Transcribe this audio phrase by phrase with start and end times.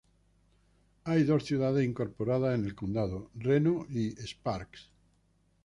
[1.03, 4.89] Hay dos ciudades incorporadas en el condado: Reno and Sparks.